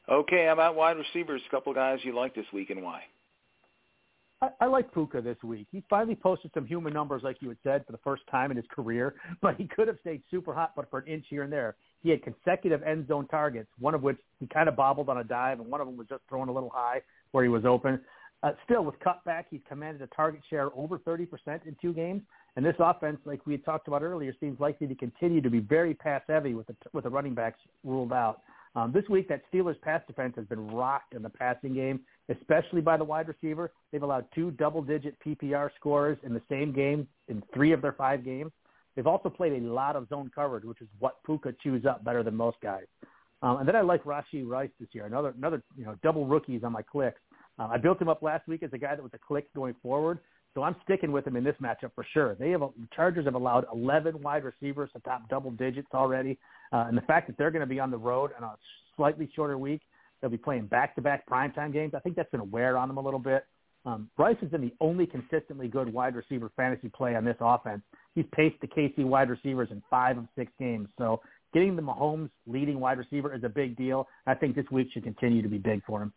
[0.08, 1.40] Okay, how about wide receivers?
[1.46, 3.02] A couple guys you like this week and why?
[4.40, 5.68] I, I like Puka this week.
[5.70, 8.56] He finally posted some human numbers, like you had said, for the first time in
[8.56, 9.14] his career.
[9.40, 11.76] But he could have stayed super hot, but for an inch here and there.
[12.02, 15.24] He had consecutive end zone targets, one of which he kind of bobbled on a
[15.24, 18.00] dive, and one of them was just thrown a little high where he was open.
[18.42, 21.28] Uh, still, with cutback, he's commanded a target share over 30%
[21.64, 22.22] in two games.
[22.56, 25.60] And this offense, like we had talked about earlier, seems likely to continue to be
[25.60, 28.42] very pass heavy with the with the running backs ruled out.
[28.74, 32.80] Um, this week, that Steelers pass defense has been rocked in the passing game, especially
[32.80, 33.70] by the wide receiver.
[33.90, 38.24] They've allowed two double-digit PPR scorers in the same game in three of their five
[38.24, 38.50] games.
[38.96, 42.22] They've also played a lot of zone coverage, which is what Puka chews up better
[42.22, 42.84] than most guys.
[43.42, 46.62] Um, and then I like Rashee Rice this year, another another you know double rookies
[46.62, 47.20] on my clicks.
[47.58, 49.74] Uh, I built him up last week as a guy that was a click going
[49.82, 50.20] forward.
[50.54, 52.34] So I'm sticking with them in this matchup for sure.
[52.34, 56.38] They have the Chargers have allowed 11 wide receivers to top double digits already,
[56.72, 58.54] uh, and the fact that they're going to be on the road on a
[58.96, 59.80] slightly shorter week,
[60.20, 61.94] they'll be playing back-to-back primetime games.
[61.94, 63.46] I think that's going to wear on them a little bit.
[63.84, 67.82] Um, Rice has been the only consistently good wide receiver fantasy play on this offense.
[68.14, 70.88] He's paced the KC wide receivers in five of six games.
[70.98, 71.20] So
[71.52, 74.06] getting the Mahomes leading wide receiver is a big deal.
[74.26, 76.12] I think this week should continue to be big for him.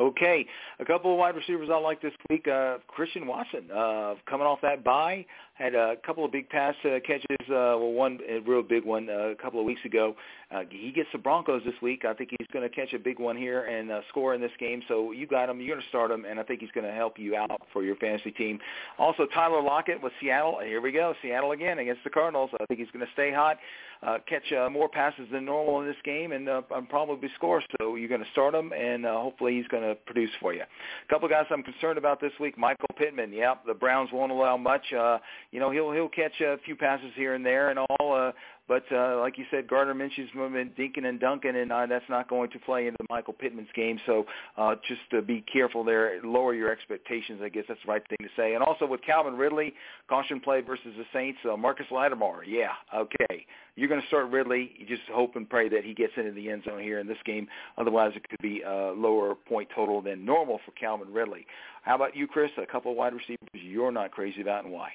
[0.00, 0.46] Okay,
[0.78, 2.48] a couple of wide receivers I like this week.
[2.48, 7.00] Uh, Christian Watson, uh, coming off that bye, had a couple of big pass uh,
[7.06, 7.26] catches.
[7.42, 10.16] Uh, well, one a real big one uh, a couple of weeks ago.
[10.50, 12.06] Uh, he gets the Broncos this week.
[12.06, 14.50] I think he's going to catch a big one here and uh, score in this
[14.58, 14.82] game.
[14.88, 15.60] So you got him.
[15.60, 17.82] You're going to start him, and I think he's going to help you out for
[17.82, 18.58] your fantasy team.
[18.98, 20.60] Also, Tyler Lockett with Seattle.
[20.64, 22.48] Here we go, Seattle again against the Cardinals.
[22.58, 23.58] I think he's going to stay hot,
[24.02, 27.62] uh, catch uh, more passes than normal in this game, and uh, probably score.
[27.78, 30.62] So you're going to start him, and uh, hopefully he's going to produce for you.
[30.62, 32.56] A couple guys I'm concerned about this week.
[32.56, 33.32] Michael Pittman.
[33.32, 34.92] Yep, the Browns won't allow much.
[34.92, 35.18] Uh,
[35.50, 38.14] you know, he'll he'll catch a few passes here and there and all.
[38.14, 38.32] Uh,
[38.70, 42.50] but uh, like you said, Gardner Minshew's Dinkin and Duncan, and uh, that's not going
[42.50, 43.98] to play into Michael Pittman's game.
[44.06, 47.40] So uh, just to be careful there, lower your expectations.
[47.42, 48.54] I guess that's the right thing to say.
[48.54, 49.74] And also with Calvin Ridley,
[50.08, 51.40] caution play versus the Saints.
[51.44, 53.44] Uh, Marcus Lattimore, yeah, okay.
[53.74, 54.70] You're going to start Ridley.
[54.78, 57.18] You just hope and pray that he gets into the end zone here in this
[57.26, 57.48] game.
[57.76, 61.44] Otherwise, it could be a lower point total than normal for Calvin Ridley.
[61.82, 62.52] How about you, Chris?
[62.56, 64.90] A couple of wide receivers you're not crazy about, and why?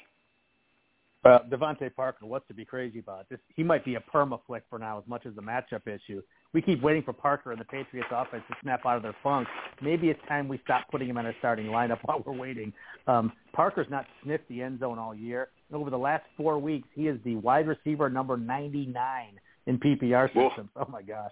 [1.26, 3.28] Uh, DeVante Parker, what's to be crazy about?
[3.30, 6.22] This he might be a perma flick for now, as much as the matchup issue.
[6.54, 9.48] We keep waiting for Parker and the Patriots offense to snap out of their funk.
[9.82, 12.72] Maybe it's time we stop putting him in our starting lineup while we're waiting.
[13.08, 15.50] Um, Parker's not sniffed the end zone all year.
[15.74, 20.70] Over the last four weeks, he is the wide receiver number 99 in PPR systems.
[20.76, 20.86] Whoa.
[20.88, 21.32] Oh my gosh!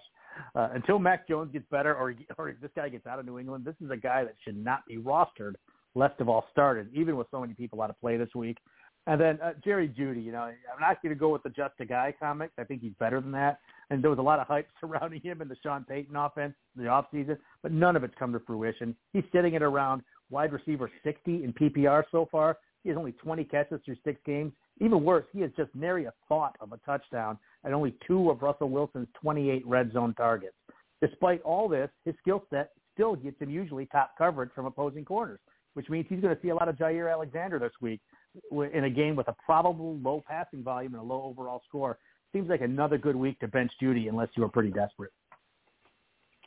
[0.56, 3.64] Uh, until Mac Jones gets better, or or this guy gets out of New England,
[3.64, 5.54] this is a guy that should not be rostered.
[5.94, 8.58] Less of all started, even with so many people out of play this week.
[9.06, 11.74] And then uh, Jerry Jeudy, you know, I'm not going to go with the just
[11.78, 12.50] a guy comic.
[12.58, 13.58] I think he's better than that.
[13.90, 16.84] And there was a lot of hype surrounding him in the Sean Payton offense in
[16.84, 18.96] the offseason, but none of it's come to fruition.
[19.12, 22.56] He's sitting at around wide receiver 60 in PPR so far.
[22.82, 24.52] He has only 20 catches through six games.
[24.80, 28.42] Even worse, he has just nary a thought of a touchdown and only two of
[28.42, 30.56] Russell Wilson's 28 red zone targets.
[31.00, 35.40] Despite all this, his skill set still gets him usually top coverage from opposing corners,
[35.74, 38.00] which means he's going to see a lot of Jaire Alexander this week
[38.50, 41.98] in a game with a probable low passing volume and a low overall score.
[42.32, 45.12] Seems like another good week to bench Jeudy unless you are pretty desperate.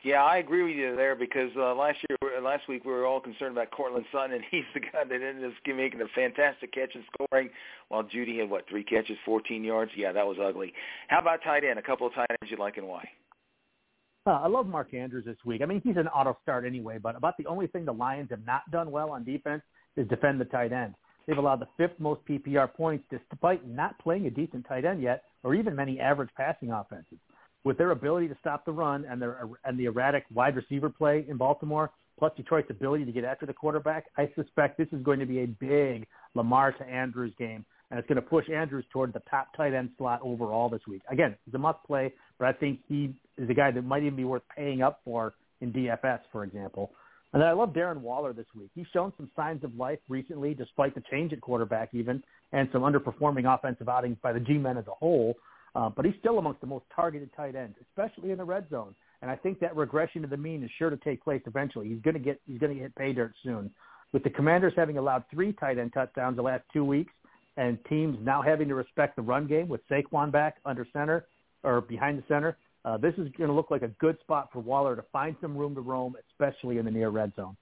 [0.04, 3.20] Yeah, I agree with you there because uh, last year, last week, we were all
[3.20, 6.94] concerned about Courtland Sutton, and he's the guy that ended up making a fantastic catch
[6.94, 7.50] and scoring,
[7.88, 9.90] while Jeudy had what three catches, 14 yards.
[9.96, 10.72] Yeah, that was ugly.
[11.08, 11.78] How about tight end?
[11.78, 13.08] A couple of tight ends you like and why?
[14.26, 15.62] Uh, I love Mark Andrews this week.
[15.62, 18.44] I mean, he's an auto start anyway, but about the only thing the Lions have
[18.44, 19.62] not done well on defense
[19.96, 20.94] is defend the tight end.
[21.28, 25.24] They've allowed the fifth most PPR points despite not playing a decent tight end yet
[25.42, 27.18] or even many average passing offenses.
[27.64, 31.26] With their ability to stop the run and their and the erratic wide receiver play
[31.28, 35.20] in Baltimore, plus Detroit's ability to get after the quarterback, I suspect this is going
[35.20, 39.12] to be a big Lamar to Andrews game, and it's going to push Andrews toward
[39.12, 41.02] the top tight end slot overall this week.
[41.10, 44.16] Again, he's a must play, but I think he is a guy that might even
[44.16, 46.92] be worth paying up for in DFS, for example.
[47.32, 48.70] And then I love Darren Waller this week.
[48.74, 52.82] He's shown some signs of life recently, despite the change at quarterback even, and some
[52.82, 55.34] underperforming offensive outings by the G-men as a whole.
[55.74, 58.94] Uh, but he's still amongst the most targeted tight ends, especially in the red zone.
[59.20, 61.88] And I think that regression to the mean is sure to take place eventually.
[61.88, 63.70] He's going to get he's going to hit pay dirt soon.
[64.12, 67.12] With the Commanders having allowed three tight end touchdowns the last two weeks,
[67.58, 71.26] and teams now having to respect the run game with Saquon back under center
[71.64, 72.56] or behind the center,
[72.88, 75.54] uh, this is going to look like a good spot for Waller to find some
[75.54, 77.54] room to roam, especially in the near red zone.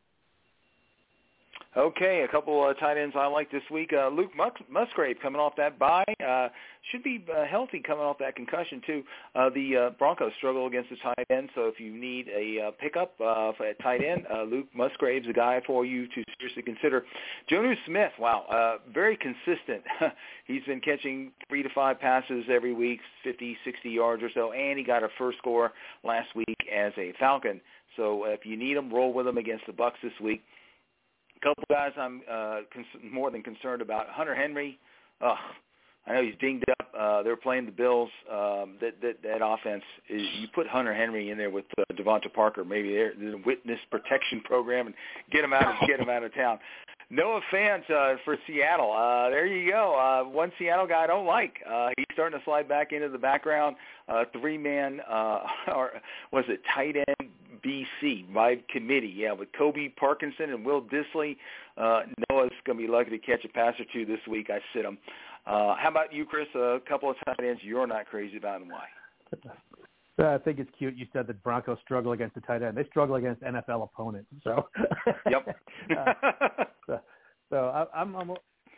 [1.77, 3.93] Okay, a couple uh, tight ends I like this week.
[3.93, 4.31] Uh, Luke
[4.71, 6.49] Musgrave coming off that bye uh,
[6.91, 9.03] should be uh, healthy coming off that concussion too.
[9.35, 12.71] Uh, the uh, Broncos struggle against the tight end, so if you need a uh,
[12.81, 16.63] pickup uh, for a tight end, uh, Luke Musgrave's a guy for you to seriously
[16.63, 17.05] consider.
[17.51, 19.83] Jonnu Smith, wow, uh, very consistent.
[20.47, 24.79] He's been catching three to five passes every week, 50, 60 yards or so, and
[24.79, 25.73] he got a first score
[26.05, 27.61] last week as a Falcon.
[27.99, 30.43] So if you need him, roll with him against the Bucs this week.
[31.47, 34.09] Couple guys I'm uh, cons- more than concerned about.
[34.09, 34.81] Hunter Henry.
[35.21, 35.37] Uh,
[36.05, 36.89] I know he's dinged up.
[36.99, 38.09] Uh, they're playing the Bills.
[38.29, 40.23] Um, that that that offense is.
[40.41, 44.41] You put Hunter Henry in there with uh, DeVante Parker, maybe they're the witness protection
[44.41, 44.95] program, and
[45.31, 46.59] get him out of get him out of town.
[47.11, 48.93] Noah Fant uh, for Seattle.
[48.93, 49.95] Uh, there you go.
[49.95, 51.55] Uh, one Seattle guy I don't like.
[51.69, 53.77] Uh, he's starting to slide back into the background.
[54.09, 55.41] Uh, three man, uh,
[55.75, 55.93] or
[56.33, 57.31] was it tight end
[57.67, 59.13] BC by committee?
[59.15, 61.37] Yeah, with Colby Parkinson and Will Dissly.
[61.77, 64.49] Uh, Noah's going to be lucky to catch a pass or two this week.
[64.51, 64.99] I sit him.
[65.47, 66.47] Uh, how about you, Chris?
[66.55, 68.85] A couple of tight ends you're not crazy about, and why?
[70.19, 70.97] Uh, I think it's cute.
[70.97, 72.77] You said that Broncos struggle against the tight end.
[72.77, 74.29] They struggle against NFL opponents.
[74.43, 74.69] So,
[75.31, 75.57] yep.
[75.99, 76.15] uh,
[76.87, 77.01] so,
[77.51, 78.31] so I, I'm, I'm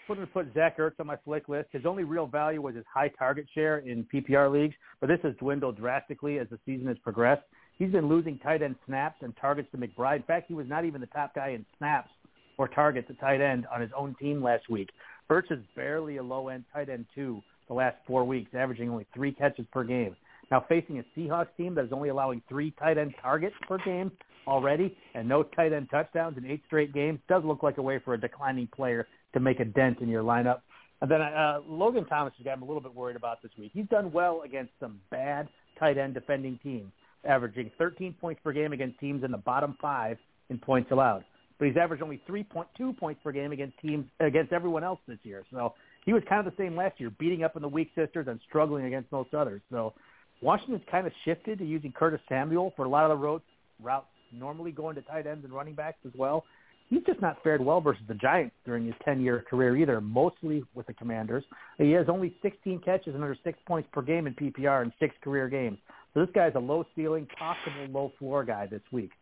[0.08, 1.68] putting to put Zach Ertz on my flick list.
[1.72, 5.34] His only real value was his high target share in PPR leagues, but this has
[5.38, 7.42] dwindled drastically as the season has progressed.
[7.78, 10.16] He's been losing tight end snaps and targets to McBride.
[10.16, 12.10] In fact, he was not even the top guy in snaps
[12.58, 14.90] or targets at tight end on his own team last week.
[15.30, 19.06] Ertz is barely a low end tight end two the last four weeks, averaging only
[19.14, 20.16] three catches per game.
[20.50, 24.10] Now facing a Seahawks team that is only allowing three tight end targets per game
[24.46, 28.00] already and no tight end touchdowns in eight straight games does look like a way
[28.02, 30.60] for a declining player to make a dent in your lineup.
[31.00, 33.52] And then uh, Logan Thomas is a guy I'm a little bit worried about this
[33.58, 33.70] week.
[33.74, 36.90] He's done well against some bad tight end defending teams,
[37.24, 40.18] averaging 13 points per game against teams in the bottom five
[40.50, 41.24] in points allowed.
[41.58, 45.44] But he's averaged only 3.2 points per game against teams against everyone else this year.
[45.52, 48.26] So he was kind of the same last year, beating up on the weak sisters
[48.28, 49.60] and struggling against most others.
[49.70, 49.94] So
[50.40, 53.44] Washington's kind of shifted to using Curtis Samuel for a lot of the routes,
[53.82, 56.44] routes normally going to tight ends and running backs as well.
[56.88, 60.86] He's just not fared well versus the Giants during his 10-year career either, mostly with
[60.86, 61.44] the Commanders.
[61.76, 65.14] He has only 16 catches and under six points per game in PPR in six
[65.22, 65.78] career games.
[66.18, 69.12] This guy's a low ceiling, possible low floor guy this week.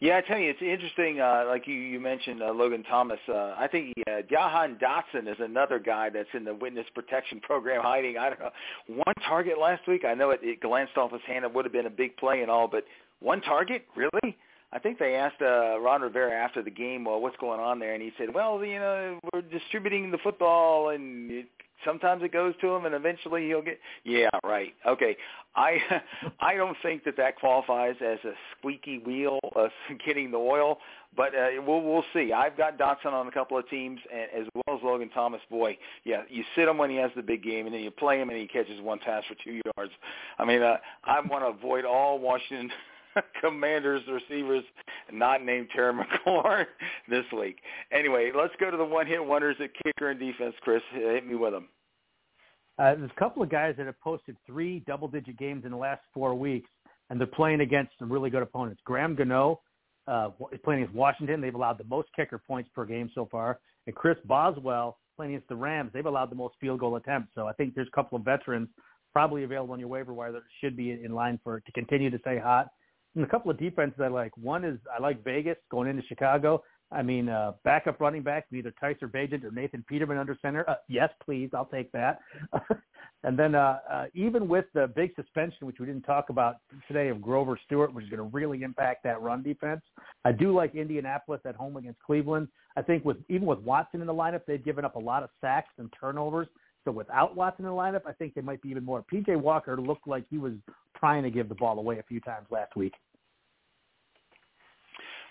[0.00, 1.20] Yeah, I tell you, it's interesting.
[1.20, 3.18] Uh, like you, you mentioned, uh, Logan Thomas.
[3.28, 7.82] Uh, I think uh, Jahan Dotson is another guy that's in the witness protection program,
[7.82, 8.16] hiding.
[8.18, 8.50] I don't know,
[8.88, 10.04] one target last week.
[10.06, 11.44] I know it, it glanced off his hand.
[11.44, 12.84] It would have been a big play and all, but
[13.20, 14.36] one target, really?
[14.72, 17.94] I think they asked uh, Ron Rivera after the game, well, what's going on there,
[17.94, 21.46] and he said, well, you know, we're distributing the football, and it
[21.84, 24.74] sometimes it goes to him and eventually he'll get yeah right.
[24.86, 25.16] Okay.
[25.54, 25.78] I
[26.40, 29.68] i don't think that that qualifies as a squeaky wheel uh,
[30.06, 30.78] getting the oil
[31.16, 32.32] but uh, we'll we'll see.
[32.32, 35.40] I've got dotson on a couple of teams and, as well as logan thomas.
[35.50, 38.20] Boy yeah you sit him when he has the big game and then you play
[38.20, 39.92] him and he catches one pass for two yards.
[40.38, 42.70] I mean uh, i want to avoid all washington
[43.40, 44.64] Commanders receivers
[45.12, 46.66] not named Terry McLaurin
[47.08, 47.58] this week.
[47.92, 50.54] Anyway, let's go to the one-hit wonders at kicker and defense.
[50.62, 51.68] Chris, hit me with them.
[52.78, 56.02] Uh, there's a couple of guys that have posted three double-digit games in the last
[56.12, 56.68] four weeks,
[57.08, 58.80] and they're playing against some really good opponents.
[58.84, 59.60] Graham Gano
[60.06, 61.40] uh, is playing against Washington.
[61.40, 63.58] They've allowed the most kicker points per game so far.
[63.86, 65.90] And Chris Boswell playing against the Rams.
[65.94, 67.30] They've allowed the most field goal attempts.
[67.34, 68.68] So I think there's a couple of veterans
[69.12, 72.18] probably available on your waiver wire that should be in line for to continue to
[72.18, 72.68] stay hot.
[73.16, 74.36] And a couple of defenses I like.
[74.36, 76.62] One is I like Vegas going into Chicago.
[76.92, 80.68] I mean, uh, backup running back, either Tyson Bagent or Nathan Peterman under center.
[80.68, 82.20] Uh, yes, please, I'll take that.
[83.24, 86.56] and then uh, uh, even with the big suspension, which we didn't talk about
[86.86, 89.80] today, of Grover Stewart, which is going to really impact that run defense,
[90.24, 92.48] I do like Indianapolis at home against Cleveland.
[92.76, 95.30] I think with even with Watson in the lineup, they've given up a lot of
[95.40, 96.48] sacks and turnovers.
[96.84, 99.04] So without Watson in the lineup, I think they might be even more.
[99.12, 100.52] PJ Walker looked like he was
[100.96, 102.92] trying to give the ball away a few times last week.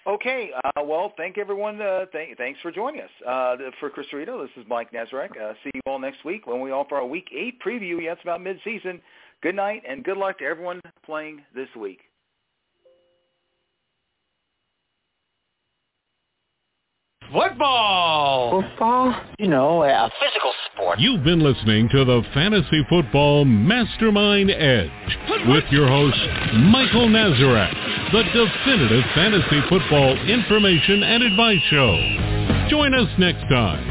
[0.07, 1.81] Okay, uh, well, thank everyone.
[1.81, 3.09] Uh, th- thanks for joining us.
[3.27, 5.31] Uh, for Chris Rito, this is Mike Nazarek.
[5.31, 8.03] Uh, see you all next week when we offer our Week 8 preview.
[8.03, 9.01] Yeah, it's about mid-season.
[9.41, 12.01] Good night and good luck to everyone playing this week.
[17.35, 18.61] Football!
[18.61, 19.21] Football?
[19.39, 20.99] You know, a physical sport.
[21.01, 24.89] You've been listening to the Fantasy Football Mastermind Edge
[25.45, 26.15] with your host,
[26.53, 27.73] Michael Nazarek,
[28.13, 32.69] the definitive fantasy football information and advice show.
[32.69, 33.83] Join us next time.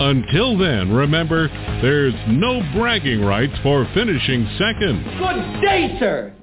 [0.00, 1.46] Until then, remember,
[1.80, 5.04] there's no bragging rights for finishing second.
[5.20, 6.34] Good day, sir.